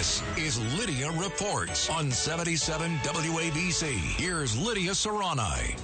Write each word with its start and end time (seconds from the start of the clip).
This 0.00 0.22
is 0.38 0.78
Lidia 0.78 1.10
Reports 1.10 1.90
on 1.90 2.10
77 2.10 2.96
WABC. 3.00 3.92
Here's 4.16 4.58
Lidia 4.58 4.92
Serrani. 4.92 5.78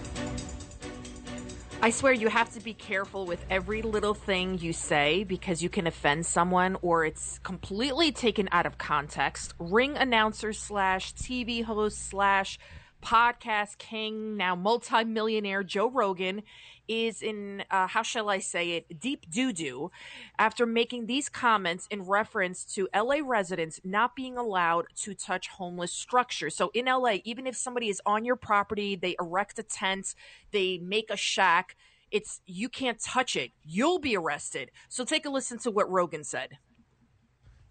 I 1.83 1.91
swear 1.91 2.15
you 2.15 2.29
have 2.29 2.51
to 2.55 2.61
be 2.61 2.73
careful 2.73 3.27
with 3.27 3.45
every 3.51 3.83
little 3.83 4.15
thing 4.15 4.57
you 4.57 4.73
say 4.73 5.25
because 5.25 5.63
you 5.63 5.69
can 5.69 5.87
offend 5.87 6.25
someone 6.25 6.79
or 6.81 7.05
it's 7.05 7.39
completely 7.41 8.11
taken 8.11 8.49
out 8.53 8.65
of 8.65 8.79
context. 8.79 9.53
Ring 9.59 9.99
announcer 9.99 10.55
slash 10.55 11.13
TV 11.13 11.63
host 11.63 12.09
slash 12.09 12.59
podcast 13.07 13.79
king, 13.79 14.37
now 14.37 14.57
multimillionaire 14.57 15.63
Joe 15.63 15.89
Rogan 15.89 16.43
is 16.89 17.23
in, 17.23 17.63
uh, 17.71 17.87
how 17.87 18.03
shall 18.03 18.29
I 18.29 18.41
say 18.41 18.73
it, 18.73 18.99
deep 18.99 19.31
doo 19.31 19.53
doo 19.53 19.93
after 20.41 20.67
making 20.67 21.07
these 21.07 21.29
comments 21.29 21.87
in 21.89 22.03
reference 22.03 22.65
to 22.75 22.89
LA 22.95 23.19
residents 23.25 23.81
not 23.85 24.17
being 24.17 24.37
allowed 24.37 24.87
to 25.03 25.15
touch 25.15 25.49
homeless 25.49 25.93
structures. 25.93 26.57
So 26.57 26.73
in 26.75 26.87
LA, 26.87 27.19
even 27.25 27.47
if 27.47 27.57
somebody 27.57 27.91
is 27.91 28.03
on 28.05 28.25
your 28.25 28.37
property, 28.37 28.97
they 28.97 29.15
erect 29.21 29.61
a 29.61 29.63
tent, 29.63 30.17
they 30.51 30.79
make 30.79 31.09
a 31.09 31.17
shack, 31.17 31.77
it's 32.11 32.41
you 32.45 32.69
can't 32.69 33.01
touch 33.01 33.37
it. 33.37 33.53
You'll 33.65 34.01
be 34.01 34.17
arrested. 34.17 34.73
So 34.89 35.05
take 35.05 35.27
a 35.27 35.31
listen 35.31 35.59
to 35.61 35.71
what 35.71 35.91
Rogan 35.91 36.25
said 36.25 36.59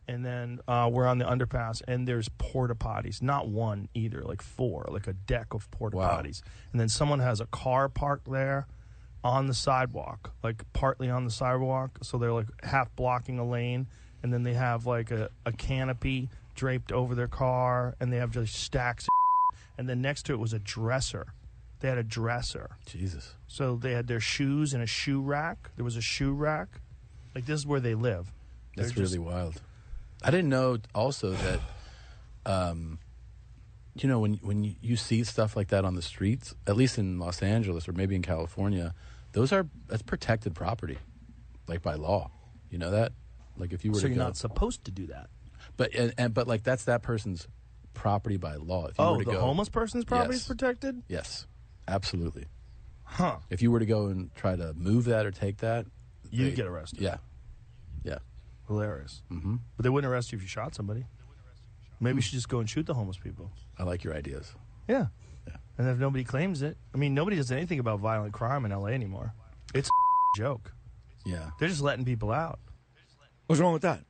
and 0.08 0.26
then 0.26 0.60
uh, 0.68 0.90
we're 0.92 1.08
on 1.08 1.18
the 1.18 1.26
underpass, 1.26 1.82
and 1.88 2.08
there's 2.08 2.30
porta 2.38 2.76
potties, 2.76 3.22
not 3.22 3.48
one 3.48 3.90
either, 3.94 4.22
like 4.24 4.42
four, 4.42 4.86
like 4.92 5.08
a 5.08 5.14
deck 5.14 5.54
of 5.54 5.70
porta 5.72 5.98
Wow. 5.98 6.22
potties, 6.22 6.42
and 6.72 6.80
then 6.80 6.90
someone 6.90 7.20
has 7.20 7.40
a 7.42 7.46
car 7.48 7.90
parked 7.90 8.30
there 8.32 8.68
on 9.24 9.48
the 9.48 9.54
sidewalk, 9.54 10.34
like 10.44 10.64
partly 10.74 11.10
on 11.10 11.26
the 11.26 11.32
sidewalk, 11.32 11.98
so 12.04 12.18
they're 12.18 12.32
like 12.34 12.48
half 12.64 12.96
blocking 12.96 13.40
a 13.40 13.46
lane, 13.46 13.88
and 14.24 14.32
then 14.32 14.44
they 14.44 14.54
have 14.54 14.86
like 14.86 15.10
a, 15.12 15.30
a 15.46 15.52
canopy 15.52 16.30
draped 16.54 16.92
over 16.92 17.16
their 17.16 17.28
car, 17.28 17.96
and 18.00 18.14
they 18.14 18.18
have 18.18 18.32
just 18.32 18.54
stacks, 18.56 19.06
of 19.06 19.10
and 19.78 19.90
then 19.90 20.02
next 20.02 20.24
to 20.28 20.34
it 20.34 20.40
was 20.40 20.54
a 20.54 20.60
dresser. 20.60 21.34
They 21.82 21.90
had 21.90 21.98
a 21.98 22.04
dresser. 22.04 22.78
Jesus. 22.86 23.36
So 23.48 23.76
they 23.76 23.92
had 23.92 24.08
their 24.08 24.22
shoes 24.22 24.74
in 24.74 24.80
a 24.82 24.88
shoe 24.88 25.22
rack. 25.22 25.70
There 25.76 25.84
was 25.84 25.98
a 25.98 26.02
shoe 26.02 26.32
rack. 26.34 26.70
Like 27.36 27.46
this 27.46 27.60
is 27.60 27.68
where 27.68 27.82
they 27.82 27.94
live. 27.96 28.32
That's 28.78 28.90
They're 28.94 29.04
just- 29.04 29.16
really 29.16 29.28
wild. 29.30 29.62
I 30.26 30.32
didn't 30.32 30.50
know 30.50 30.78
also 30.96 31.32
that, 31.32 31.60
um, 32.46 33.00
you 33.96 34.10
know, 34.10 34.20
when 34.20 34.34
when 34.36 34.64
you, 34.64 34.74
you 34.82 34.96
see 34.98 35.24
stuff 35.24 35.56
like 35.56 35.68
that 35.70 35.86
on 35.86 35.96
the 35.96 36.02
streets, 36.02 36.54
at 36.68 36.76
least 36.76 36.98
in 36.98 37.20
Los 37.20 37.42
Angeles 37.42 37.88
or 37.88 37.94
maybe 37.94 38.16
in 38.16 38.22
California, 38.24 38.94
those 39.34 39.52
are 39.54 39.68
that's 39.88 40.02
protected 40.02 40.56
property, 40.56 40.98
like 41.68 41.82
by 41.82 41.94
law. 41.94 42.32
You 42.72 42.80
know 42.80 42.92
that, 42.92 43.14
like 43.58 43.72
if 43.72 43.86
you 43.86 43.92
were 43.92 43.98
So 43.98 44.04
to 44.04 44.08
you're 44.10 44.18
go, 44.18 44.24
not 44.24 44.36
supposed 44.38 44.84
to 44.86 44.92
do 44.92 45.06
that. 45.08 45.30
but 45.78 45.94
and, 45.94 46.14
and 46.18 46.34
but 46.34 46.48
like 46.48 46.64
that's 46.64 46.86
that 46.86 47.04
person's 47.04 47.48
property 47.94 48.38
by 48.38 48.56
law. 48.56 48.88
If 48.88 48.98
you 48.98 49.04
Oh, 49.06 49.12
were 49.14 49.20
to 49.20 49.26
the 49.26 49.32
go, 49.34 49.40
homeless 49.40 49.70
person's 49.70 50.04
property 50.06 50.34
is 50.36 50.42
Yes. 50.42 50.48
protected? 50.48 51.04
Yes, 51.08 51.46
absolutely. 51.88 52.46
Huh. 53.04 53.38
If 53.52 53.62
you 53.62 53.70
were 53.72 53.80
to 53.80 53.86
go 53.86 54.08
and 54.08 54.34
try 54.36 54.56
to 54.56 54.74
move 54.74 55.06
that 55.06 55.26
or 55.26 55.32
take 55.32 55.58
that, 55.58 55.86
You'd 56.32 56.52
they- 56.52 56.56
get 56.56 56.66
arrested. 56.66 57.00
Yeah, 57.02 57.18
yeah. 58.04 58.18
Hilarious. 58.68 59.22
hmm 59.30 59.56
But 59.78 59.84
they 59.84 59.90
wouldn't 59.90 60.12
arrest 60.12 60.32
you 60.32 60.38
if 60.38 60.42
you 60.42 60.48
shot 60.48 60.74
somebody. 60.76 61.06
Maybe 62.00 62.18
you 62.18 62.22
should 62.22 62.34
just 62.34 62.50
go 62.50 62.60
and 62.60 62.70
shoot 62.70 62.86
the 62.86 62.94
homeless 62.94 63.18
people. 63.18 63.52
I 63.78 63.84
like 63.84 64.04
your 64.04 64.14
ideas. 64.16 64.54
Yeah. 64.88 65.08
Yeah. 65.48 65.56
And 65.78 65.88
if 65.88 65.98
nobody 65.98 66.24
claims 66.24 66.62
it, 66.62 66.78
I 66.94 66.98
mean, 66.98 67.14
nobody 67.14 67.38
does 67.38 67.52
anything 67.52 67.80
about 67.80 68.00
violent 68.00 68.34
crime 68.34 68.66
in 68.66 68.72
LA 68.72 68.88
anymore. 68.88 69.34
It's 69.74 69.88
a 69.90 69.92
joke. 70.40 70.74
Yeah. 71.26 71.52
They're 71.60 71.70
just 71.70 71.82
letting 71.82 72.06
people 72.06 72.32
out. 72.32 72.60
What's 73.48 73.62
wrong 73.62 73.74
with 73.74 73.84
that? 73.84 74.02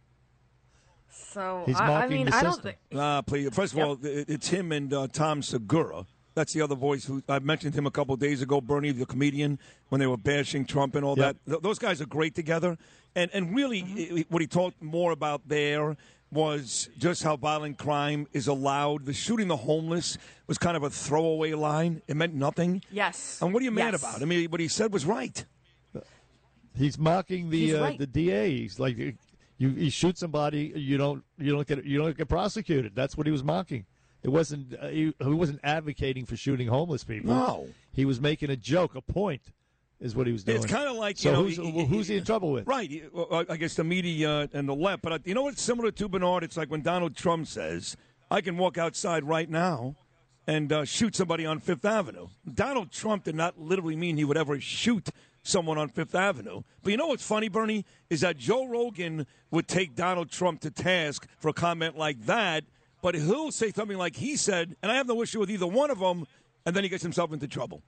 So 1.10 1.64
He's 1.66 1.76
I, 1.80 1.86
I 1.86 1.88
mocking 1.88 2.18
mean, 2.18 2.26
the 2.28 2.36
I 2.36 2.44
don't 2.44 2.54
system. 2.54 2.74
think. 2.90 3.00
Uh, 3.02 3.22
please. 3.22 3.50
First 3.54 3.74
of 3.74 3.80
all, 3.80 3.94
it- 4.04 4.30
it's 4.30 4.48
him 4.50 4.72
and 4.72 4.94
uh, 4.94 5.08
Tom 5.12 5.42
Segura. 5.42 6.06
That's 6.36 6.54
the 6.54 6.62
other 6.62 6.76
voice 6.76 7.06
who 7.06 7.24
I 7.30 7.40
mentioned 7.40 7.74
him 7.76 7.88
a 7.88 7.92
couple 7.92 8.16
days 8.18 8.42
ago, 8.42 8.60
Bernie, 8.62 8.92
the 8.92 9.06
comedian, 9.06 9.58
when 9.90 10.00
they 10.00 10.08
were 10.08 10.18
bashing 10.18 10.66
Trump 10.66 10.94
and 10.96 11.04
all 11.06 11.18
Yep. 11.18 11.38
that. 11.46 11.50
Th- 11.52 11.62
those 11.64 11.80
guys 11.80 12.02
are 12.02 12.06
great 12.06 12.36
together. 12.36 12.78
And 13.16 13.32
and 13.34 13.56
really, 13.56 13.82
i- 14.20 14.26
what 14.30 14.42
he 14.42 14.48
talked 14.48 14.82
more 14.82 15.12
about 15.14 15.48
there 15.48 15.96
was 16.32 16.90
just 16.98 17.24
how 17.24 17.38
violent 17.38 17.78
crime 17.78 18.28
is 18.34 18.48
allowed. 18.48 19.06
The 19.06 19.14
shooting 19.14 19.48
the 19.48 19.56
homeless 19.56 20.18
was 20.48 20.58
kind 20.58 20.76
of 20.76 20.84
a 20.84 20.90
throwaway 20.90 21.54
line. 21.54 22.02
It 22.08 22.18
meant 22.18 22.34
nothing. 22.34 22.82
Yes. 22.92 23.40
And 23.42 23.54
what 23.54 23.62
are 23.62 23.64
you 23.64 23.72
mad 23.72 23.94
Yes. 23.94 24.02
about? 24.04 24.22
I 24.22 24.26
mean, 24.26 24.50
what 24.52 24.60
he 24.60 24.68
said 24.68 24.92
was 24.92 25.06
right. 25.06 25.46
He's 26.78 26.98
mocking 27.00 27.50
the 27.50 27.60
He's 27.68 27.74
uh, 27.74 27.82
right. 27.82 27.98
the 27.98 28.08
DA. 28.08 28.58
He's 28.58 28.80
like, 28.80 28.98
you 28.98 29.14
you 29.58 29.90
shoot 29.90 30.18
somebody, 30.18 30.74
you 30.76 30.98
don't 30.98 31.24
you 31.38 31.54
don't 31.54 31.66
get 31.66 31.86
you 31.86 31.98
don't 32.00 32.18
get 32.18 32.28
prosecuted. 32.28 32.94
That's 32.96 33.16
what 33.16 33.26
he 33.26 33.32
was 33.32 33.44
mocking. 33.44 33.86
It 34.26 34.32
wasn't 34.32 34.74
uh, 34.82 34.88
he, 34.88 35.14
he 35.20 35.26
wasn't 35.30 35.60
advocating 35.64 36.26
for 36.26 36.36
shooting 36.36 36.68
homeless 36.68 37.04
people. 37.04 37.30
No. 37.34 37.68
he 37.94 38.06
was 38.06 38.20
making 38.20 38.50
a 38.50 38.56
joke, 38.56 38.96
a 38.96 39.02
point, 39.02 39.42
is 40.00 40.16
what 40.16 40.26
he 40.26 40.34
was 40.34 40.44
doing. 40.44 40.58
It's 40.58 40.66
kind 40.66 40.88
of 40.90 40.96
like 40.96 41.18
so 41.18 41.30
you 41.30 41.36
know, 41.36 41.44
who's, 41.44 41.58
he- 41.58 41.86
who's 41.86 42.08
he 42.08 42.18
in 42.18 42.24
trouble 42.26 42.52
with? 42.52 42.66
Right. 42.68 43.04
I 43.50 43.56
guess 43.58 43.76
the 43.76 43.84
media 43.84 44.50
and 44.52 44.68
the 44.68 44.74
left. 44.76 45.04
But 45.04 45.12
uh, 45.14 45.20
you 45.26 45.36
know 45.36 45.44
what's 45.44 45.62
similar 45.62 45.92
to 45.92 46.10
Bernard? 46.10 46.44
It's 46.44 46.58
like 46.58 46.70
when 46.72 46.82
Donald 46.82 47.16
Trump 47.16 47.46
says, 47.48 47.96
I 48.32 48.42
can 48.42 48.58
walk 48.58 48.78
outside 48.80 49.24
right 49.24 49.50
now 49.50 49.96
and 50.48 50.72
uh, 50.74 50.86
shoot 50.86 51.16
somebody 51.16 51.46
on 51.46 51.60
Fifth 51.60 51.86
Avenue. 51.86 52.28
Donald 52.52 52.92
Trump 52.92 53.24
did 53.26 53.36
not 53.36 53.60
literally 53.60 53.96
mean 53.96 54.18
he 54.18 54.26
would 54.26 54.38
ever 54.38 54.60
shoot 54.60 55.10
someone 55.44 55.78
on 55.78 55.88
Fifth 55.90 56.16
Avenue. 56.16 56.64
But 56.82 56.90
you 56.92 56.98
know 56.98 57.08
what's 57.08 57.26
funny, 57.26 57.50
Bernie, 57.50 57.86
is 58.10 58.22
that 58.22 58.38
Joe 58.38 58.66
Rogan 58.68 59.28
would 59.52 59.68
take 59.68 59.96
Donald 59.96 60.32
Trump 60.32 60.62
to 60.62 60.72
task 60.72 61.28
for 61.40 61.50
a 61.50 61.54
comment 61.54 61.96
like 61.98 62.26
that, 62.26 62.64
but 63.06 63.14
he'll 63.14 63.52
say 63.52 63.72
something 63.72 64.00
like 64.00 64.16
he 64.16 64.36
said, 64.36 64.76
and 64.82 64.92
I 64.92 64.96
have 64.96 65.06
no 65.06 65.22
issue 65.22 65.40
with 65.40 65.52
either 65.52 65.68
one 65.68 65.92
of 65.92 66.00
them, 66.00 66.26
and 66.66 66.76
then 66.76 66.82
he 66.82 66.90
gets 66.90 67.04
himself 67.04 67.32
into 67.32 67.48
trouble. 67.48 67.84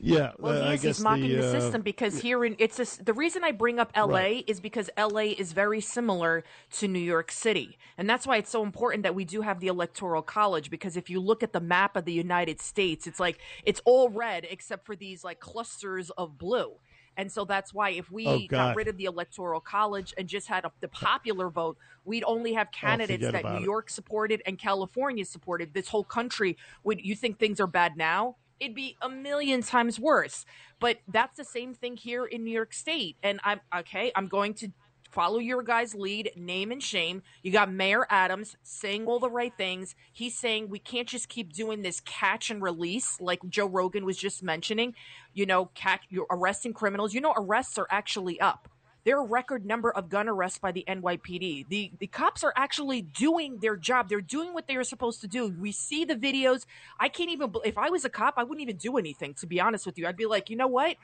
Yeah, 0.00 0.32
Well, 0.38 0.54
uh, 0.54 0.62
he 0.62 0.68
I 0.70 0.72
is. 0.72 0.80
guess 0.82 0.96
He's 0.96 1.04
mocking 1.04 1.28
the, 1.28 1.46
uh, 1.46 1.50
system 1.50 1.82
because 1.82 2.22
here 2.22 2.46
in 2.46 2.56
it's 2.58 2.78
a 2.78 2.82
s 2.82 2.96
the 2.96 3.12
reason 3.12 3.44
I 3.44 3.52
bring 3.52 3.78
up 3.78 3.92
L.A. 3.94 4.12
Right. 4.12 4.44
is 4.46 4.58
because 4.58 4.88
L.A. 4.96 5.32
is 5.32 5.52
very 5.52 5.82
similar 5.82 6.44
to 6.78 6.88
New 6.88 6.98
York 6.98 7.30
City, 7.30 7.76
and 7.98 8.08
that's 8.08 8.26
why 8.26 8.38
it's 8.38 8.50
so 8.50 8.62
important 8.62 9.02
that 9.02 9.14
we 9.14 9.26
do 9.26 9.42
have 9.42 9.60
the 9.60 9.68
Electoral 9.68 10.22
College. 10.22 10.70
Because 10.70 10.96
if 10.96 11.10
you 11.10 11.20
look 11.20 11.42
at 11.42 11.52
the 11.52 11.60
map 11.60 11.96
of 11.96 12.06
the 12.06 12.12
United 12.12 12.58
States, 12.58 13.06
it's 13.06 13.20
like 13.20 13.36
it's 13.64 13.82
all 13.84 14.08
red 14.08 14.46
except 14.50 14.86
for 14.86 14.96
these 14.96 15.24
like 15.24 15.40
clusters 15.40 16.08
of 16.16 16.38
blue. 16.38 16.70
And 17.16 17.30
so 17.30 17.44
that's 17.44 17.72
why 17.72 17.90
if 17.90 18.10
we 18.10 18.26
Oh, 18.26 18.40
got 18.48 18.76
rid 18.76 18.88
of 18.88 18.96
the 18.96 19.04
Electoral 19.04 19.60
College 19.60 20.14
and 20.18 20.28
just 20.28 20.48
had 20.48 20.64
a, 20.64 20.72
the 20.80 20.88
popular 20.88 21.48
vote, 21.48 21.76
we'd 22.04 22.24
only 22.24 22.52
have 22.54 22.70
candidates 22.72 23.24
forget 23.24 23.42
that 23.44 23.52
New 23.52 23.60
it. 23.60 23.64
York 23.64 23.90
supported 23.90 24.42
and 24.46 24.58
California 24.58 25.24
supported. 25.24 25.74
This 25.74 25.88
whole 25.88 26.04
country 26.04 26.56
would 26.82 27.00
you 27.04 27.14
think 27.14 27.38
things 27.38 27.60
are 27.60 27.66
bad 27.66 27.96
now? 27.96 28.36
It'd 28.60 28.74
be 28.74 28.96
a 29.02 29.08
million 29.08 29.62
times 29.62 29.98
worse. 29.98 30.46
But 30.80 30.98
that's 31.08 31.36
the 31.36 31.44
same 31.44 31.74
thing 31.74 31.96
here 31.96 32.24
in 32.24 32.44
New 32.44 32.52
York 32.52 32.72
State. 32.72 33.16
And 33.22 33.40
I'm 33.44 33.60
okay, 33.80 34.12
I'm 34.14 34.28
going 34.28 34.54
to 34.54 34.68
follow 35.14 35.38
your 35.38 35.62
guys' 35.62 35.94
lead, 35.94 36.32
name 36.36 36.72
and 36.72 36.82
shame. 36.82 37.22
You 37.42 37.52
got 37.52 37.72
Mayor 37.72 38.04
Adams 38.10 38.56
saying 38.64 39.06
all 39.06 39.20
the 39.20 39.30
right 39.30 39.52
things. 39.56 39.94
He's 40.12 40.36
saying 40.36 40.68
we 40.68 40.80
can't 40.80 41.08
just 41.08 41.28
keep 41.28 41.52
doing 41.52 41.82
this 41.82 42.00
catch 42.00 42.50
and 42.50 42.60
release, 42.60 43.20
like 43.20 43.40
Joe 43.48 43.68
Rogan 43.68 44.04
was 44.04 44.18
just 44.18 44.42
mentioning. 44.42 44.94
You 45.32 45.46
know, 45.46 45.70
you're 46.10 46.26
arresting 46.30 46.72
criminals. 46.72 47.14
You 47.14 47.20
know, 47.20 47.32
arrests 47.36 47.78
are 47.78 47.86
actually 47.90 48.40
up. 48.40 48.68
There 49.04 49.18
are 49.18 49.22
a 49.22 49.28
record 49.28 49.66
number 49.66 49.90
of 49.90 50.08
gun 50.08 50.28
arrests 50.28 50.58
by 50.58 50.72
the 50.72 50.82
NYPD. 50.88 51.68
The 51.68 51.92
the 51.98 52.06
cops 52.06 52.42
are 52.42 52.54
actually 52.56 53.02
doing 53.02 53.58
their 53.58 53.76
job. 53.76 54.08
They're 54.08 54.22
doing 54.22 54.54
what 54.54 54.66
they 54.66 54.76
are 54.76 54.84
supposed 54.84 55.20
to 55.20 55.28
do. 55.28 55.54
We 55.60 55.72
see 55.72 56.06
the 56.06 56.16
videos. 56.16 56.64
I 56.98 57.10
can't 57.10 57.30
even. 57.30 57.52
If 57.64 57.76
I 57.76 57.90
was 57.90 58.06
a 58.06 58.08
cop, 58.08 58.34
I 58.38 58.44
wouldn't 58.44 58.62
even 58.62 58.76
do 58.76 58.96
anything. 58.96 59.34
To 59.34 59.46
be 59.46 59.60
honest 59.60 59.84
with 59.84 59.98
you, 59.98 60.06
I'd 60.06 60.16
be 60.16 60.24
like, 60.24 60.48
you 60.48 60.56
know 60.56 60.68
what? 60.68 60.96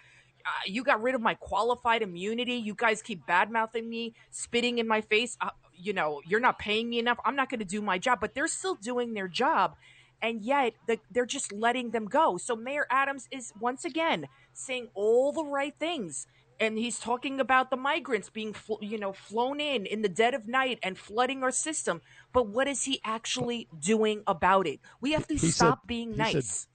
Uh, 0.47 0.51
you 0.67 0.83
got 0.84 1.03
rid 1.03 1.15
of 1.15 1.21
my 1.21 1.34
qualified 1.34 2.03
immunity. 2.03 2.55
You 2.55 2.75
guys 2.75 3.03
keep 3.03 3.27
bad 3.27 3.51
mouthing 3.51 3.89
me, 3.89 4.15
spitting 4.31 4.78
in 4.78 4.87
my 4.89 5.01
face. 5.01 5.37
Uh, 5.41 5.51
you 5.75 5.93
know, 5.93 6.21
you're 6.27 6.41
not 6.41 6.59
paying 6.59 6.91
me 6.91 6.98
enough. 6.98 7.19
I'm 7.25 7.37
not 7.37 7.48
going 7.51 7.60
to 7.60 7.65
do 7.65 7.81
my 7.83 7.98
job. 7.98 8.19
But 8.21 8.34
they're 8.34 8.48
still 8.48 8.75
doing 8.75 9.15
their 9.15 9.28
job 9.28 9.77
and 10.22 10.42
yet 10.42 10.75
the, 10.87 10.98
they're 11.10 11.25
just 11.27 11.53
letting 11.53 11.91
them 11.91 12.04
go. 12.07 12.37
So 12.37 12.54
Mayor 12.54 12.87
Adams 12.91 13.27
is 13.31 13.53
once 13.59 13.84
again 13.87 14.27
saying 14.53 14.89
all 14.95 15.33
the 15.33 15.45
right 15.45 15.75
things. 15.78 16.27
And 16.59 16.77
he's 16.77 16.98
talking 16.98 17.41
about 17.41 17.71
the 17.71 17.78
migrants 17.78 18.28
being, 18.28 18.53
fl- 18.53 18.75
you 18.83 18.98
know, 18.98 19.15
flown 19.15 19.60
in 19.60 19.86
in 19.86 20.03
the 20.03 20.10
dead 20.10 20.34
of 20.34 20.47
night 20.47 20.78
and 20.83 20.98
flooding 20.98 21.43
our 21.43 21.51
system. 21.51 22.03
But 22.34 22.48
what 22.48 22.69
is 22.69 22.83
he 22.84 23.01
actually 23.03 23.66
doing 23.81 24.22
about 24.27 24.66
it? 24.66 24.81
We 25.01 25.13
have 25.13 25.27
to 25.28 25.36
He 25.36 25.51
stop 25.51 25.81
said- 25.81 25.86
being 25.86 26.16
nice. 26.19 26.33
said- 26.47 26.66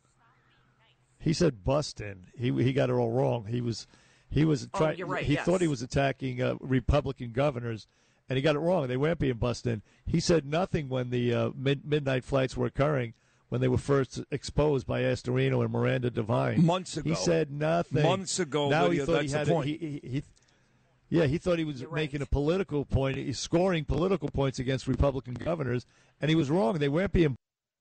He 1.19 1.33
said 1.33 1.63
bustin'. 1.63 2.27
He 2.37 2.51
he 2.63 2.73
got 2.73 2.89
it 2.89 2.93
all 2.93 3.11
wrong. 3.11 3.45
He 3.45 3.61
was 3.61 3.87
he 4.29 4.45
was 4.45 4.67
Oh, 4.73 4.77
trying. 4.79 4.97
you're 4.97 5.07
right, 5.07 5.23
he 5.23 5.33
yes. 5.33 5.45
thought 5.45 5.61
he 5.61 5.67
was 5.67 5.81
attacking 5.81 6.41
uh, 6.41 6.55
Republican 6.59 7.31
governors, 7.31 7.87
and 8.29 8.37
he 8.37 8.41
got 8.43 8.55
it 8.55 8.59
wrong. 8.59 8.87
They 8.87 8.97
weren't 8.97 9.19
being 9.19 9.35
busted. 9.37 9.73
in. 9.73 9.81
He 10.05 10.19
said 10.19 10.45
nothing 10.45 10.89
when 10.89 11.09
the 11.09 11.33
uh, 11.33 11.49
mid- 11.55 11.85
midnight 11.85 12.23
flights 12.23 12.55
were 12.57 12.65
occurring. 12.67 13.13
When 13.49 13.61
they 13.61 13.67
were 13.67 13.77
first 13.77 14.21
exposed 14.31 14.87
by 14.87 15.01
Astorino 15.03 15.63
and 15.63 15.71
Miranda 15.71 16.09
Devine 16.09 16.65
Months 16.65 16.97
ago. 16.97 17.11
he 17.11 17.15
said 17.15 17.51
nothing. 17.51 18.01
Months 18.01 18.39
ago, 18.39 18.69
Now 18.69 18.87
Lidia, 18.87 19.01
he 19.01 19.05
thought 19.05 19.11
that's 19.13 19.25
he 19.25 19.31
the 19.31 19.37
had 19.37 19.47
point. 19.47 19.69
It, 19.69 19.79
he, 19.79 20.01
he, 20.03 20.23
Yeah, 21.09 21.25
he 21.27 21.37
thought 21.37 21.59
he 21.59 21.63
was 21.63 21.79
You're 21.81 21.91
making 21.91 22.19
right. 22.21 22.27
a 22.27 22.29
political 22.29 22.85
point. 22.85 23.17
He's 23.17 23.37
scoring 23.37 23.85
political 23.85 24.29
points 24.29 24.57
against 24.57 24.87
Republican 24.87 25.35
governors, 25.35 25.85
and 26.19 26.29
he 26.29 26.35
was 26.35 26.49
wrong. 26.49 26.79
They 26.79 26.89
weren't 26.89 27.13
being 27.13 27.35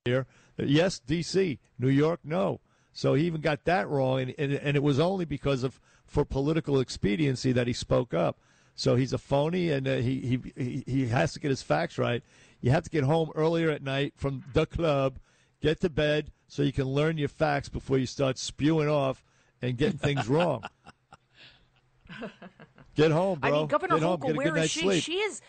here. 0.04 0.26
Yes, 0.58 0.98
D.C., 1.00 1.58
New 1.78 1.88
York, 1.88 2.20
no. 2.22 2.60
So 2.94 3.14
he 3.14 3.26
even 3.26 3.40
got 3.40 3.64
that 3.64 3.88
wrong, 3.88 4.20
and, 4.20 4.34
and, 4.38 4.52
and 4.54 4.76
it 4.76 4.82
was 4.82 5.00
only 5.00 5.24
because 5.24 5.64
of 5.64 5.80
for 6.06 6.24
political 6.24 6.78
expediency 6.78 7.50
that 7.52 7.66
he 7.66 7.72
spoke 7.72 8.14
up. 8.14 8.38
So 8.76 8.94
he's 8.94 9.12
a 9.12 9.18
phony, 9.18 9.70
and 9.70 9.86
uh, 9.86 9.96
he, 9.96 10.40
he 10.56 10.84
he 10.86 11.06
has 11.08 11.32
to 11.34 11.40
get 11.40 11.50
his 11.50 11.62
facts 11.62 11.98
right. 11.98 12.22
You 12.60 12.70
have 12.70 12.84
to 12.84 12.90
get 12.90 13.04
home 13.04 13.30
earlier 13.34 13.70
at 13.70 13.82
night 13.82 14.14
from 14.16 14.44
the 14.52 14.64
club, 14.64 15.18
get 15.60 15.80
to 15.80 15.90
bed, 15.90 16.30
so 16.48 16.62
you 16.62 16.72
can 16.72 16.86
learn 16.86 17.18
your 17.18 17.28
facts 17.28 17.68
before 17.68 17.98
you 17.98 18.06
start 18.06 18.38
spewing 18.38 18.88
off 18.88 19.24
and 19.60 19.76
getting 19.76 19.98
things 19.98 20.28
wrong. 20.28 20.62
Get 22.94 23.10
home, 23.10 23.40
bro. 23.40 23.48
I 23.48 23.52
mean, 23.52 23.66
Governor. 23.66 23.98
Hochul, 23.98 24.36
where 24.36 24.56
is 24.56 24.70
she? 24.70 24.80
sleep. 24.80 25.02
She 25.02 25.14
is. 25.14 25.42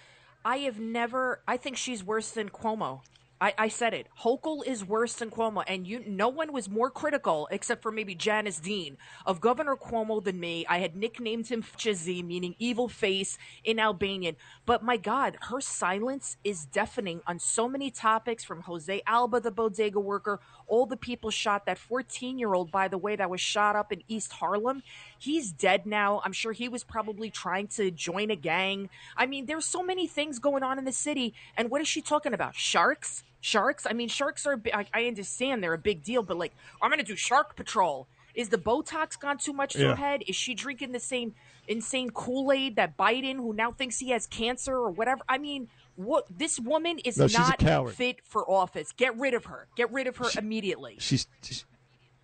I 0.43 0.57
have 0.59 0.79
never. 0.79 1.41
I 1.47 1.57
think 1.57 1.77
she's 1.77 2.03
worse 2.03 2.31
than 2.31 2.49
Cuomo. 2.49 3.01
I, 3.41 3.53
I 3.57 3.67
said 3.67 3.93
it. 3.93 4.07
Hochul 4.21 4.65
is 4.65 4.85
worse 4.85 5.13
than 5.13 5.29
Cuomo, 5.29 5.63
and 5.67 5.85
you. 5.85 6.03
No 6.07 6.29
one 6.29 6.53
was 6.53 6.69
more 6.69 6.89
critical, 6.89 7.47
except 7.51 7.81
for 7.81 7.91
maybe 7.91 8.15
Janice 8.15 8.59
Dean, 8.59 8.97
of 9.25 9.41
Governor 9.41 9.75
Cuomo 9.75 10.23
than 10.23 10.39
me. 10.39 10.65
I 10.69 10.79
had 10.79 10.95
nicknamed 10.95 11.47
him 11.47 11.61
Chizi, 11.61 12.23
meaning 12.23 12.55
evil 12.59 12.87
face 12.87 13.37
in 13.63 13.77
Albanian. 13.79 14.37
But 14.65 14.83
my 14.83 14.95
God, 14.95 15.37
her 15.49 15.59
silence 15.59 16.37
is 16.43 16.65
deafening 16.65 17.21
on 17.27 17.39
so 17.39 17.67
many 17.67 17.91
topics. 17.91 18.43
From 18.43 18.61
Jose 18.61 19.01
Alba, 19.05 19.41
the 19.41 19.51
bodega 19.51 19.99
worker, 19.99 20.39
all 20.67 20.85
the 20.85 20.97
people 20.97 21.29
shot. 21.29 21.65
That 21.65 21.77
14-year-old, 21.77 22.71
by 22.71 22.87
the 22.87 22.97
way, 22.97 23.17
that 23.17 23.29
was 23.29 23.41
shot 23.41 23.75
up 23.75 23.91
in 23.91 24.01
East 24.07 24.31
Harlem. 24.33 24.81
He's 25.25 25.51
dead 25.51 25.85
now. 25.85 26.21
I'm 26.23 26.31
sure 26.33 26.51
he 26.53 26.69
was 26.69 26.83
probably 26.83 27.29
trying 27.29 27.67
to 27.69 27.91
join 27.91 28.29
a 28.31 28.35
gang. 28.35 28.89
I 29.17 29.25
mean, 29.25 29.47
there's 29.47 29.65
so 29.65 29.81
many 29.83 30.07
things 30.07 30.39
going 30.39 30.63
on 30.63 30.77
in 30.79 30.85
the 30.85 30.91
city. 30.91 31.33
And 31.57 31.69
what 31.71 31.81
is 31.81 31.87
she 31.87 32.01
talking 32.01 32.33
about? 32.33 32.55
Sharks? 32.55 33.23
Sharks? 33.41 33.85
I 33.89 33.93
mean, 33.93 34.07
sharks 34.07 34.45
are. 34.45 34.61
I, 34.73 34.85
I 34.93 35.05
understand 35.07 35.63
they're 35.63 35.73
a 35.73 35.77
big 35.77 36.03
deal, 36.03 36.23
but 36.23 36.37
like, 36.37 36.53
I'm 36.81 36.89
gonna 36.89 37.03
do 37.03 37.15
shark 37.15 37.55
patrol. 37.55 38.07
Is 38.35 38.49
the 38.49 38.57
Botox 38.57 39.19
gone 39.19 39.37
too 39.37 39.53
much 39.53 39.73
to 39.73 39.79
Yeah. 39.79 39.89
her 39.89 39.95
head? 39.95 40.23
Is 40.27 40.35
she 40.35 40.53
drinking 40.53 40.91
the 40.91 40.99
same 40.99 41.33
insane 41.67 42.09
Kool 42.09 42.51
Aid 42.51 42.75
that 42.75 42.97
Biden, 42.97 43.35
who 43.37 43.53
now 43.53 43.71
thinks 43.71 43.97
he 43.99 44.09
has 44.09 44.27
cancer 44.27 44.73
or 44.75 44.89
whatever? 44.91 45.21
I 45.29 45.37
mean, 45.37 45.69
what? 45.95 46.25
This 46.29 46.59
woman 46.59 46.99
is 46.99 47.17
No, 47.17 47.27
not 47.27 47.61
fit 47.93 48.19
for 48.25 48.49
office. 48.49 48.91
Get 48.91 49.17
rid 49.17 49.33
of 49.33 49.45
her. 49.45 49.67
Get 49.75 49.91
rid 49.91 50.07
of 50.07 50.17
her 50.17 50.27
immediately. 50.37 50.97
she's 50.99 51.27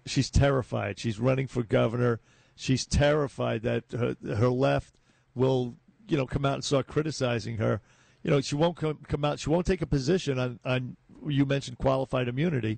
she's 0.06 0.30
terrified. 0.30 1.00
She's 1.00 1.20
running 1.20 1.48
for 1.48 1.64
governor. 1.64 2.20
She's 2.62 2.86
terrified 2.86 3.64
that 3.64 3.86
her, 3.92 4.16
her 4.24 4.50
left 4.50 4.94
will, 5.34 5.78
you 6.08 6.16
know, 6.16 6.28
come 6.28 6.46
out 6.46 6.54
and 6.54 6.64
start 6.64 6.86
criticizing 6.86 7.58
her. 7.58 7.82
You 8.22 8.30
know, 8.30 8.40
she 8.40 8.54
won't 8.54 8.78
come, 8.78 9.00
come 9.08 9.26
out. 9.26 9.40
She 9.40 9.50
won't 9.50 9.66
take 9.66 9.82
a 9.82 9.88
position 9.88 10.38
on 10.38 10.60
on. 10.64 10.96
You 11.26 11.48
mentioned 11.48 11.80
qualified 11.80 12.28
immunity. 12.28 12.78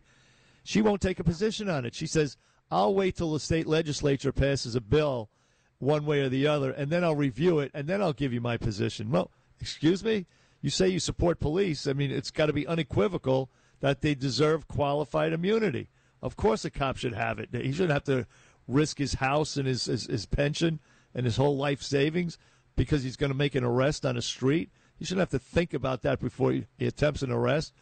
She 0.63 0.81
won't 0.81 1.01
take 1.01 1.19
a 1.19 1.23
position 1.25 1.69
on 1.69 1.83
it. 1.83 1.95
She 1.95 2.07
says, 2.07 2.37
"I'll 2.71 2.95
wait 2.95 3.17
till 3.17 3.33
the 3.33 3.41
state 3.41 3.67
legislature 3.67 4.31
passes 4.31 4.73
a 4.73 4.79
bill, 4.79 5.29
one 5.79 6.05
way 6.05 6.21
or 6.21 6.29
the 6.29 6.47
other, 6.47 6.71
and 6.71 6.89
then 6.89 7.03
I'll 7.03 7.17
review 7.17 7.59
it, 7.59 7.69
and 7.73 7.85
then 7.85 8.01
I'll 8.01 8.13
give 8.13 8.31
you 8.31 8.39
my 8.39 8.55
position." 8.55 9.11
Well, 9.11 9.31
excuse 9.59 10.01
me. 10.01 10.27
You 10.61 10.69
say 10.69 10.87
you 10.87 10.99
support 10.99 11.41
police. 11.41 11.87
I 11.87 11.91
mean, 11.91 12.09
it's 12.09 12.31
got 12.31 12.45
to 12.45 12.53
be 12.53 12.65
unequivocal 12.65 13.49
that 13.81 13.99
they 13.99 14.15
deserve 14.15 14.69
qualified 14.69 15.33
immunity. 15.33 15.89
Of 16.21 16.37
course, 16.37 16.63
a 16.63 16.69
cop 16.69 16.95
should 16.95 17.15
have 17.15 17.37
it. 17.37 17.49
He 17.51 17.73
shouldn't 17.73 17.91
have 17.91 18.05
to 18.05 18.25
risk 18.67 18.97
his 18.97 19.15
house 19.15 19.57
and 19.57 19.67
his, 19.67 19.85
his, 19.85 20.05
his 20.05 20.25
pension 20.25 20.79
and 21.13 21.25
his 21.25 21.37
whole 21.37 21.57
life 21.57 21.81
savings 21.81 22.37
because 22.75 23.03
he's 23.03 23.17
going 23.17 23.31
to 23.31 23.37
make 23.37 23.55
an 23.55 23.63
arrest 23.63 24.05
on 24.05 24.17
a 24.17 24.21
street. 24.21 24.69
He 24.97 25.05
shouldn't 25.05 25.31
have 25.31 25.41
to 25.41 25.45
think 25.45 25.73
about 25.73 26.01
that 26.03 26.19
before 26.19 26.51
he, 26.51 26.65
he 26.77 26.85
attempts 26.87 27.21
an 27.21 27.31
arrest. 27.31 27.73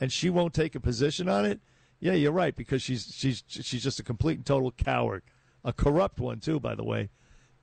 And 0.00 0.12
she 0.12 0.28
won't 0.28 0.54
take 0.54 0.74
a 0.74 0.80
position 0.80 1.28
on 1.28 1.44
it. 1.46 1.60
Yeah, 1.98 2.12
you're 2.12 2.32
right 2.32 2.54
because 2.54 2.82
she's 2.82 3.10
she's 3.14 3.42
she's 3.48 3.82
just 3.82 3.98
a 3.98 4.02
complete 4.02 4.36
and 4.36 4.44
total 4.44 4.70
coward, 4.70 5.22
a 5.64 5.72
corrupt 5.72 6.20
one 6.20 6.40
too, 6.40 6.60
by 6.60 6.74
the 6.74 6.84
way, 6.84 7.08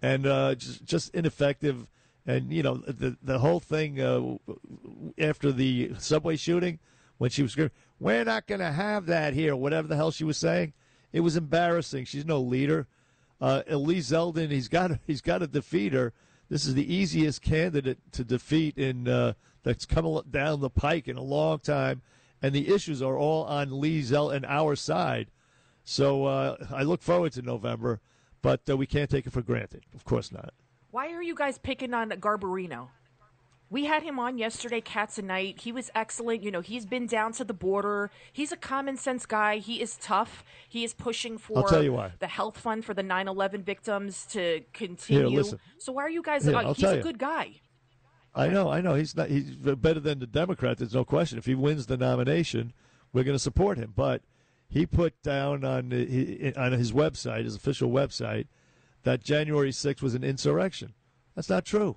and 0.02 0.26
uh, 0.26 0.56
just 0.56 0.84
just 0.84 1.14
ineffective. 1.14 1.88
And 2.26 2.52
you 2.52 2.64
know 2.64 2.78
the 2.78 3.18
the 3.22 3.40
whole 3.40 3.60
thing 3.60 4.02
uh, 4.02 4.38
after 5.20 5.52
the 5.52 5.92
subway 6.00 6.36
shooting 6.36 6.80
when 7.20 7.30
she 7.30 7.44
was 7.44 7.52
screaming, 7.52 7.72
"We're 8.00 8.24
not 8.24 8.48
going 8.48 8.62
to 8.62 8.72
have 8.72 9.06
that 9.06 9.34
here," 9.34 9.56
whatever 9.56 9.88
the 9.88 9.96
hell 9.96 10.10
she 10.10 10.24
was 10.24 10.38
saying. 10.38 10.74
It 11.14 11.22
was 11.22 11.38
embarrassing. 11.38 12.06
She's 12.06 12.26
no 12.26 12.42
leader. 12.42 12.88
Uh, 13.40 13.62
Elise 13.68 14.12
Zeldin, 14.12 14.52
he's 14.52 14.68
got 14.68 14.92
he's 15.08 15.22
got 15.22 15.38
to 15.38 15.48
defeat 15.48 15.94
her. 15.94 16.12
This 16.50 16.66
is 16.66 16.74
the 16.74 16.94
easiest 16.94 17.42
candidate 17.42 18.00
to 18.12 18.24
defeat 18.24 18.78
in 18.78 19.08
uh, 19.08 19.34
that's 19.64 19.86
come 19.86 20.22
down 20.30 20.60
the 20.60 20.70
pike 20.70 21.08
in 21.08 21.16
a 21.16 21.22
long 21.22 21.60
time, 21.60 22.02
and 22.42 22.54
the 22.54 22.74
issues 22.74 23.02
are 23.02 23.18
all 23.18 23.46
on 23.46 23.80
Lee 23.80 24.02
Zell 24.02 24.30
and 24.30 24.46
our 24.46 24.76
side. 24.76 25.30
So 25.86 26.26
uh, 26.26 26.58
I 26.72 26.84
look 26.84 27.02
forward 27.02 27.34
to 27.34 27.42
November, 27.42 28.02
but 28.42 28.62
uh, 28.70 28.78
we 28.78 28.86
can't 28.86 29.10
take 29.10 29.26
it 29.26 29.34
for 29.34 29.42
granted. 29.42 29.84
Of 29.96 30.06
course 30.06 30.32
not. 30.32 30.54
Why 30.92 31.12
are 31.12 31.24
you 31.24 31.34
guys 31.34 31.58
picking 31.58 31.94
on 31.94 32.10
Garbarino? 32.12 32.90
We 33.74 33.86
had 33.86 34.04
him 34.04 34.20
on 34.20 34.38
yesterday, 34.38 34.82
Cats 34.82 35.18
and 35.18 35.28
Night. 35.28 35.62
He 35.62 35.72
was 35.72 35.90
excellent. 35.96 36.44
You 36.44 36.52
know, 36.52 36.62
he's 36.62 36.86
been 36.86 37.08
down 37.08 37.32
to 37.34 37.44
the 37.44 37.56
border. 37.56 38.12
He's 38.32 38.52
a 38.52 38.56
common 38.56 38.98
sense 38.98 39.26
guy. 39.26 39.58
He 39.58 39.82
is 39.82 39.98
tough. 39.98 40.44
He 40.70 40.84
is 40.84 40.94
pushing 40.94 41.40
for 41.40 41.68
tell 41.68 41.82
you 41.82 41.94
why. 41.94 42.12
the 42.20 42.28
health 42.28 42.60
fund 42.60 42.86
for 42.86 42.94
the 42.94 43.02
9 43.02 43.28
11 43.28 43.64
victims 43.64 44.28
to 44.28 44.62
continue. 44.74 45.28
listen. 45.28 45.60
So, 45.80 45.92
why 45.92 46.04
are 46.04 46.10
you 46.12 46.22
guys? 46.22 46.46
Here, 46.46 46.56
uh, 46.56 46.72
he's 46.76 46.84
a 46.84 46.98
you. 46.98 47.02
good 47.02 47.18
guy. 47.18 47.62
I 48.36 48.48
know, 48.50 48.70
I 48.70 48.80
know. 48.80 48.94
He's 48.94 49.16
not. 49.16 49.30
He's 49.30 49.50
better 49.56 50.00
than 50.00 50.20
the 50.20 50.28
Democrat. 50.28 50.78
There's 50.78 50.94
no 50.94 51.04
question. 51.04 51.40
If 51.40 51.48
he 51.48 51.56
wins 51.56 51.88
the 51.88 51.98
nomination, 51.98 52.74
we're 53.12 53.24
going 53.24 53.36
to 53.36 53.40
support 53.40 53.80
him. 53.80 53.92
But 53.96 54.22
he 54.70 54.86
put 54.86 55.20
down 55.24 55.66
on 55.66 55.92
on 56.56 56.72
his 56.74 56.92
website, 56.92 57.46
his 57.46 57.56
official 57.56 57.90
website, 57.90 58.46
that 59.02 59.24
January 59.24 59.72
6th 59.72 60.04
was 60.04 60.14
an 60.14 60.24
insurrection. 60.24 60.94
That's 61.34 61.50
not 61.50 61.66
true. 61.66 61.96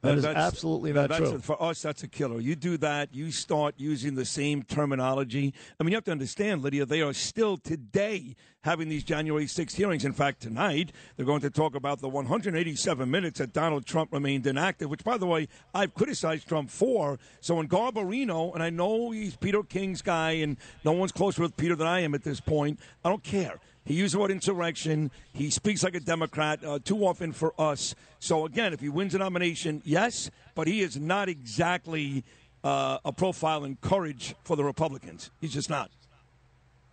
That 0.00 0.16
is 0.16 0.22
That's- 0.22 0.46
absolutely 0.46 0.92
not 0.92 1.08
that's 1.08 1.28
true. 1.28 1.38
a- 1.38 1.40
for 1.40 1.60
us, 1.60 1.82
that's 1.82 2.04
a 2.04 2.08
killer. 2.08 2.38
You 2.40 2.54
do 2.54 2.76
that, 2.78 3.12
you 3.12 3.32
start 3.32 3.74
using 3.78 4.14
the 4.14 4.24
same 4.24 4.62
terminology. 4.62 5.52
I 5.78 5.82
mean, 5.82 5.90
you 5.90 5.96
have 5.96 6.04
to 6.04 6.12
understand, 6.12 6.62
Lidia, 6.62 6.86
they 6.86 7.02
are 7.02 7.12
still 7.12 7.56
today 7.56 8.36
having 8.62 8.88
these 8.88 9.02
January 9.02 9.46
6th 9.46 9.74
hearings. 9.76 10.04
In 10.04 10.12
fact, 10.12 10.40
tonight, 10.40 10.92
they're 11.16 11.26
going 11.26 11.40
to 11.40 11.50
talk 11.50 11.74
about 11.74 12.00
the 12.00 12.08
187 12.08 13.10
minutes 13.10 13.38
that 13.40 13.52
Donald 13.52 13.86
Trump 13.86 14.12
remained 14.12 14.46
inactive, 14.46 14.88
which, 14.88 15.02
by 15.02 15.18
the 15.18 15.26
way, 15.26 15.48
I've 15.74 15.94
criticized 15.94 16.46
Trump 16.46 16.70
for. 16.70 17.18
So 17.40 17.56
when 17.56 17.66
Garbarino, 17.68 18.54
and 18.54 18.62
I 18.62 18.70
know 18.70 19.10
he's 19.10 19.36
Peter 19.36 19.62
King's 19.64 20.02
guy, 20.02 20.32
and 20.32 20.56
no 20.84 20.92
one's 20.92 21.12
closer 21.12 21.42
with 21.42 21.56
Peter 21.56 21.74
than 21.74 21.86
I 21.88 22.00
am 22.00 22.14
at 22.14 22.22
this 22.22 22.40
point, 22.40 22.78
I 23.04 23.08
don't 23.08 23.24
care. 23.24 23.58
He 23.88 23.94
used 23.94 24.12
the 24.12 24.18
word 24.18 24.30
insurrection. 24.30 25.10
He 25.32 25.48
speaks 25.48 25.82
like 25.82 25.94
a 25.94 26.00
Democrat 26.00 26.62
uh, 26.62 26.78
too 26.78 27.06
often 27.06 27.32
for 27.32 27.54
us. 27.58 27.94
So 28.18 28.44
again, 28.44 28.74
if 28.74 28.80
he 28.80 28.90
wins 28.90 29.14
a 29.14 29.18
nomination, 29.18 29.80
yes, 29.82 30.30
but 30.54 30.66
he 30.66 30.82
is 30.82 30.98
not 30.98 31.30
exactly 31.30 32.22
uh, 32.62 32.98
a 33.02 33.12
profile 33.12 33.64
in 33.64 33.76
courage 33.76 34.34
for 34.44 34.56
the 34.56 34.64
Republicans. 34.64 35.30
He's 35.40 35.54
just 35.54 35.70
not. 35.70 35.90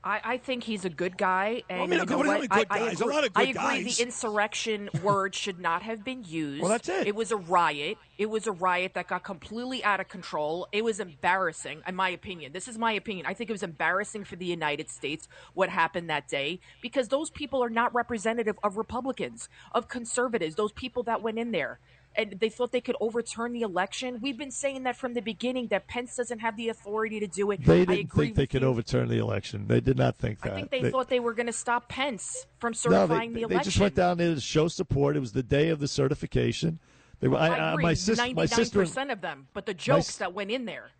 I, 0.06 0.22
I 0.24 0.38
think 0.38 0.64
he's 0.64 0.86
a 0.86 0.90
good 0.90 1.18
guy, 1.18 1.64
and 1.68 1.82
I 1.82 1.86
mean, 1.88 2.00
you 2.00 2.06
know 2.06 2.18
what? 2.20 2.48
I, 2.52 2.64
I 2.70 2.80
agree, 2.92 3.12
lot 3.12 3.24
of 3.26 3.32
I 3.34 3.42
agree. 3.42 3.54
guys. 3.54 3.98
The 3.98 4.04
insurrection 4.04 4.92
word 5.04 5.34
should 5.34 5.60
not 5.60 5.82
have 5.82 6.06
been 6.06 6.24
used. 6.24 6.62
Well, 6.62 6.70
that's 6.70 6.88
it. 6.88 7.08
It 7.08 7.16
was 7.16 7.32
a 7.32 7.38
riot. 7.38 7.98
It 8.20 8.30
was 8.30 8.46
a 8.46 8.52
riot 8.52 8.94
that 8.94 9.08
got 9.08 9.24
completely 9.24 9.84
out 9.84 10.00
of 10.00 10.08
control. 10.08 10.68
It 10.72 10.84
was 10.84 11.00
embarrassing, 11.00 11.82
in 11.88 11.96
my 11.96 12.10
opinion. 12.10 12.54
This 12.54 12.68
is 12.68 12.78
my 12.78 12.92
opinion. 12.92 13.26
I 13.26 13.34
think 13.34 13.50
it 13.50 13.54
was 13.54 13.64
embarrassing 13.64 14.26
for 14.26 14.36
the 14.36 14.46
United 14.46 14.92
States 14.92 15.28
what 15.56 15.70
happened 15.70 16.08
that 16.12 16.28
day 16.28 16.60
because 16.84 17.08
those 17.08 17.32
people 17.32 17.64
are 17.64 17.70
not 17.70 17.94
representative 17.96 18.60
of 18.64 18.78
Republicans, 18.78 19.50
of 19.72 19.88
conservatives. 19.88 20.54
Those 20.56 20.72
people 20.72 21.02
that 21.04 21.24
went 21.24 21.40
in 21.40 21.52
there. 21.52 21.80
And 22.18 22.38
they 22.40 22.50
thought 22.50 22.72
they 22.72 22.82
could 22.82 22.96
overturn 23.02 23.52
the 23.52 23.62
election. 23.62 24.20
We've 24.22 24.38
been 24.38 24.52
saying 24.52 24.84
that 24.84 24.96
from 24.96 25.14
the 25.14 25.22
beginning 25.22 25.68
that 25.68 25.88
Pence 25.88 26.16
doesn't 26.16 26.40
have 26.40 26.56
the 26.56 26.70
authority 26.70 27.20
to 27.20 27.28
do 27.28 27.52
it. 27.52 27.64
they 27.66 27.80
didn't 27.86 28.06
agree 28.06 28.26
think 28.28 28.36
they 28.36 28.44
with 28.44 28.50
could 28.52 28.62
you. 28.62 28.68
overturn 28.70 29.10
the 29.10 29.18
election. 29.18 29.68
They 29.68 29.82
did 29.82 29.98
not 29.98 30.16
think 30.18 30.42
that. 30.42 30.54
I 30.54 30.56
think 30.56 30.72
they, 30.72 30.92
thought 30.92 31.10
they 31.10 31.20
were 31.20 31.34
going 31.34 31.48
to 31.48 31.54
stop 31.54 31.90
Pence 31.90 32.48
from 32.60 32.74
certifying 32.74 33.32
no, 33.32 33.34
they, 33.36 33.40
the 33.40 33.40
election. 33.42 33.58
they 33.58 33.64
just 33.64 33.80
went 33.80 33.96
down 33.96 34.18
there 34.18 34.34
to 34.34 34.40
show 34.40 34.68
support. 34.70 35.18
It 35.18 35.20
was 35.20 35.34
the 35.34 35.44
day 35.44 35.70
of 35.70 35.80
the 35.80 35.88
certification. 35.90 36.80
They 37.20 37.28
were. 37.28 37.38
I, 37.38 37.48
I 37.50 37.72
agree, 37.74 37.84
my 37.84 37.94
sister. 37.94 38.22
My 38.22 38.28
ninety-nine 38.28 38.48
sister. 38.48 38.80
percent 38.80 39.12
of 39.12 39.22
them, 39.22 39.48
but 39.54 39.66
the 39.66 39.74
jokes 39.74 40.10
s- 40.10 40.18
that 40.18 40.34
went 40.34 40.52
in 40.52 40.66
there. 40.66 40.92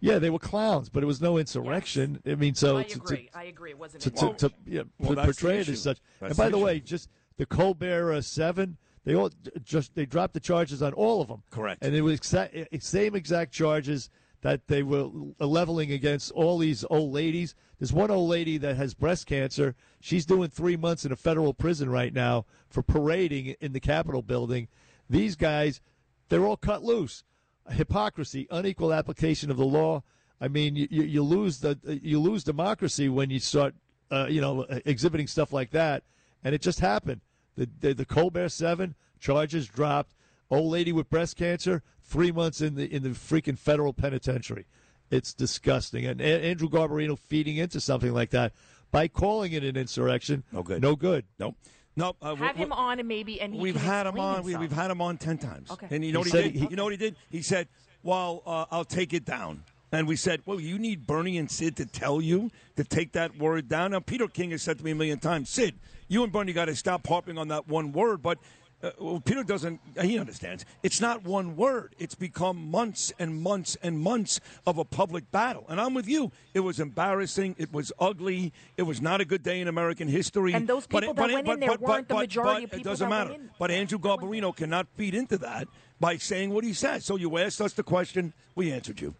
Yeah, 0.00 0.18
they 0.20 0.30
were 0.30 0.38
clowns, 0.38 0.88
but 0.88 1.02
it 1.02 1.06
was 1.06 1.20
no 1.20 1.38
insurrection. 1.38 2.22
I 2.24 2.36
mean, 2.36 2.54
so 2.54 2.78
I 2.78 2.84
to- 2.84 2.90
to- 2.90 2.96
agree. 3.00 3.30
I 3.34 3.44
agree. 3.44 3.70
It 3.70 3.78
wasn't. 3.78 4.02
to, 4.04 4.10
to, 4.10 4.32
to 4.34 4.52
yeah, 4.66 4.82
well, 4.98 5.16
to 5.16 5.22
portray 5.24 5.58
it 5.58 5.68
as 5.68 5.82
such. 5.82 5.98
That's 6.20 6.30
and 6.30 6.36
by 6.36 6.44
the 6.46 6.56
the, 6.56 6.64
way, 6.64 6.80
just 6.80 7.08
the 7.36 7.46
Colbert 7.46 8.12
uh, 8.12 8.20
Seven, 8.20 8.76
they 9.04 9.14
all 9.14 9.30
just 9.62 9.94
they 9.94 10.06
dropped 10.06 10.34
the 10.34 10.40
charges 10.40 10.82
on 10.82 10.92
all 10.92 11.20
of 11.20 11.28
them. 11.28 11.42
Correct. 11.50 11.82
And 11.82 11.94
it 11.94 12.02
was 12.02 12.20
exa- 12.20 12.82
same 12.82 13.14
exact 13.14 13.52
charges 13.52 14.10
that 14.42 14.68
they 14.68 14.82
were 14.82 15.08
leveling 15.40 15.90
against 15.92 16.30
all 16.32 16.58
these 16.58 16.84
old 16.90 17.12
ladies. 17.12 17.54
There's 17.78 17.92
one 17.92 18.10
old 18.10 18.28
lady 18.28 18.58
that 18.58 18.76
has 18.76 18.94
breast 18.94 19.26
cancer. 19.26 19.74
She's 20.00 20.26
doing 20.26 20.48
three 20.48 20.76
months 20.76 21.04
in 21.04 21.12
a 21.12 21.16
federal 21.16 21.54
prison 21.54 21.90
right 21.90 22.12
now 22.12 22.46
for 22.68 22.82
parading 22.82 23.56
in 23.60 23.72
the 23.72 23.80
Capitol 23.80 24.22
building. 24.22 24.68
These 25.10 25.36
guys, 25.36 25.80
they're 26.28 26.44
all 26.46 26.56
cut 26.56 26.84
loose. 26.84 27.24
Hypocrisy, 27.68 28.46
unequal 28.50 28.92
application 28.92 29.50
of 29.50 29.56
the 29.56 29.66
law. 29.66 30.02
I 30.40 30.48
mean, 30.48 30.76
you, 30.76 30.88
you, 30.90 31.02
you 31.02 31.22
lose 31.22 31.58
the 31.58 31.78
you 31.84 32.20
lose 32.20 32.44
democracy 32.44 33.08
when 33.08 33.30
you 33.30 33.40
start, 33.40 33.74
uh, 34.10 34.26
you 34.30 34.40
know, 34.40 34.62
exhibiting 34.84 35.26
stuff 35.26 35.52
like 35.52 35.70
that. 35.72 36.04
And 36.44 36.54
it 36.54 36.62
just 36.62 36.80
happened. 36.80 37.20
The, 37.58 37.68
the 37.80 37.92
the 37.94 38.04
Colbert 38.04 38.50
Seven 38.50 38.94
charges 39.20 39.66
dropped. 39.66 40.14
Old 40.50 40.70
lady 40.72 40.92
with 40.92 41.10
breast 41.10 41.36
cancer, 41.36 41.82
three 42.02 42.32
months 42.32 42.60
in 42.62 42.74
the 42.76 42.92
in 42.92 43.02
the 43.02 43.10
freaking 43.10 43.58
federal 43.58 43.92
penitentiary. 43.92 44.66
It's 45.10 45.34
disgusting. 45.34 46.06
And 46.06 46.20
A- 46.20 46.44
Andrew 46.46 46.68
Garbarino 46.68 47.18
feeding 47.18 47.56
into 47.56 47.80
something 47.80 48.12
like 48.14 48.30
that 48.30 48.52
by 48.90 49.08
calling 49.08 49.52
it 49.52 49.64
an 49.64 49.76
insurrection. 49.76 50.44
No 50.52 50.62
good. 50.62 50.80
No 50.80 50.96
good. 50.96 51.24
Nope. 51.38 51.56
No, 51.96 52.14
uh, 52.22 52.34
Have 52.36 52.56
we- 52.56 52.62
him 52.62 52.72
on 52.72 52.98
and 53.00 53.08
maybe 53.08 53.40
and 53.40 53.52
he 53.54 53.60
We've 53.60 53.74
can 53.74 53.82
had 53.84 54.06
him 54.06 54.18
on. 54.20 54.44
We, 54.44 54.52
himself. 54.52 54.60
we've 54.60 54.72
had 54.72 54.90
him 54.92 55.00
on 55.02 55.18
ten 55.18 55.36
times. 55.36 55.70
Okay. 55.70 55.88
And 55.90 56.04
you 56.04 56.12
know 56.12 56.22
He 56.22 56.30
what 56.30 56.38
he 56.38 56.42
said 56.44 56.52
did? 56.52 56.62
he- 56.62 56.68
you 56.70 56.76
know 56.76 56.84
what 56.84 56.92
he 56.92 56.96
did? 56.96 57.16
He 57.30 57.42
said, 57.42 57.66
"Well, 58.04 58.42
uh, 58.46 58.66
I'll 58.70 58.84
take 58.84 59.12
it 59.12 59.24
down." 59.24 59.64
And 59.90 60.06
we 60.06 60.16
said, 60.16 60.42
"Well, 60.44 60.60
you 60.60 60.78
need 60.78 61.06
Bernie 61.06 61.38
and 61.38 61.50
Sid 61.50 61.76
to 61.76 61.86
tell 61.86 62.20
you 62.20 62.50
to 62.76 62.84
take 62.84 63.12
that 63.12 63.38
word 63.38 63.68
down." 63.68 63.92
Now, 63.92 64.00
Peter 64.00 64.26
King 64.28 64.50
has 64.50 64.62
said 64.62 64.78
to 64.78 64.84
me 64.84 64.90
a 64.90 64.94
million 64.94 65.18
times, 65.18 65.48
"Sid, 65.48 65.76
you 66.08 66.22
and 66.22 66.32
Bernie 66.32 66.52
got 66.52 66.66
to 66.66 66.76
stop 66.76 67.06
harping 67.06 67.38
on 67.38 67.48
that 67.48 67.68
one 67.68 67.92
word." 67.92 68.22
But 68.22 68.38
uh, 68.82 68.90
well, 69.00 69.18
Peter 69.20 69.42
doesn't. 69.42 69.80
He 70.00 70.18
understands. 70.18 70.64
It's 70.82 71.00
not 71.00 71.24
one 71.24 71.56
word. 71.56 71.94
It's 71.98 72.14
become 72.14 72.70
months 72.70 73.12
and 73.18 73.40
months 73.42 73.76
and 73.82 73.98
months 73.98 74.40
of 74.66 74.76
a 74.78 74.84
public 74.84 75.30
battle. 75.32 75.64
And 75.68 75.80
I'm 75.80 75.94
with 75.94 76.06
you. 76.06 76.30
It 76.52 76.60
was 76.60 76.78
embarrassing. 76.78 77.56
It 77.58 77.72
was 77.72 77.90
ugly. 77.98 78.52
It 78.76 78.82
was 78.82 79.00
not 79.00 79.20
a 79.22 79.24
good 79.24 79.42
day 79.42 79.60
in 79.60 79.68
American 79.68 80.06
history. 80.06 80.52
And 80.52 80.68
those 80.68 80.86
people 80.86 81.14
but- 81.14 81.28
that 81.28 81.32
went 81.34 81.46
but- 81.46 81.52
in 81.54 81.60
there 81.60 81.68
but- 81.70 81.80
weren't 81.80 82.08
the 82.08 82.14
but- 82.14 82.20
majority 82.20 82.66
but 82.66 82.74
of 82.74 82.80
It 82.80 82.84
doesn't 82.84 83.08
that 83.08 83.16
matter. 83.16 83.30
went 83.30 83.42
in. 83.42 83.50
But 83.58 83.70
Andrew 83.70 83.98
Garbarino 83.98 84.54
cannot 84.54 84.86
feed 84.96 85.14
into 85.14 85.38
that 85.38 85.66
by 85.98 86.18
saying 86.18 86.50
what 86.50 86.62
he 86.62 86.72
said. 86.74 87.02
So 87.02 87.16
you 87.16 87.36
asked 87.38 87.60
us 87.62 87.72
the 87.72 87.82
question, 87.82 88.32
we 88.54 88.70
answered 88.70 89.00
you. 89.00 89.14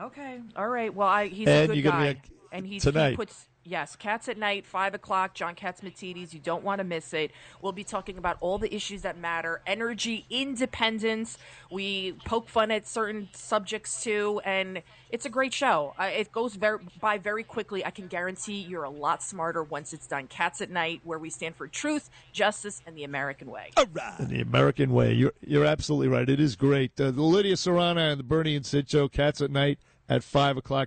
Okay. 0.00 0.40
All 0.56 0.68
right. 0.68 0.92
Well, 0.94 1.08
I, 1.08 1.28
he's 1.28 1.46
And 1.48 1.70
a 1.70 1.74
good 1.74 1.82
guy, 1.82 2.08
at- 2.08 2.16
and 2.52 2.66
he's 2.66 2.82
tonight. 2.82 3.10
he 3.10 3.16
puts 3.16 3.48
yes, 3.64 3.96
cats 3.96 4.28
at 4.28 4.38
night, 4.38 4.66
five 4.66 4.94
o'clock. 4.94 5.34
John 5.34 5.54
Catsimatidis. 5.54 6.32
You 6.32 6.40
don't 6.40 6.64
want 6.64 6.78
to 6.78 6.84
miss 6.84 7.12
it. 7.12 7.30
We'll 7.60 7.72
be 7.72 7.84
talking 7.84 8.18
about 8.18 8.36
all 8.40 8.58
the 8.58 8.74
issues 8.74 9.02
that 9.02 9.18
matter: 9.18 9.60
energy, 9.66 10.26
independence. 10.30 11.38
We 11.70 12.12
poke 12.24 12.48
fun 12.48 12.70
at 12.70 12.86
certain 12.86 13.28
subjects 13.32 14.02
too, 14.02 14.40
and 14.44 14.82
it's 15.10 15.26
a 15.26 15.30
great 15.30 15.52
show. 15.52 15.94
Uh, 15.98 16.04
it 16.04 16.32
goes 16.32 16.54
very, 16.54 16.78
by 17.00 17.18
very 17.18 17.44
quickly. 17.44 17.84
I 17.84 17.90
can 17.90 18.06
guarantee 18.06 18.60
you're 18.60 18.84
a 18.84 18.90
lot 18.90 19.22
smarter 19.22 19.62
once 19.62 19.92
it's 19.92 20.06
done. 20.06 20.26
Cats 20.26 20.60
at 20.60 20.70
night, 20.70 21.00
where 21.04 21.18
we 21.18 21.30
stand 21.30 21.56
for 21.56 21.68
truth, 21.68 22.10
justice, 22.32 22.82
and 22.86 22.96
the 22.96 23.04
American 23.04 23.50
way. 23.50 23.70
All 23.76 23.86
right. 23.92 24.16
The 24.18 24.40
American 24.40 24.92
way. 24.92 25.12
You're 25.12 25.34
you're 25.40 25.66
absolutely 25.66 26.08
right. 26.08 26.28
It 26.28 26.40
is 26.40 26.56
great. 26.56 27.00
Uh, 27.00 27.10
the 27.10 27.22
Lidia 27.22 27.54
Serrana 27.54 28.12
and 28.12 28.18
the 28.18 28.24
Bernie 28.24 28.56
and 28.56 28.64
Sid 28.64 28.88
show, 28.90 29.08
Cats 29.08 29.40
at 29.40 29.50
Night 29.50 29.78
at 30.08 30.22
five 30.24 30.56
o'clock. 30.56 30.80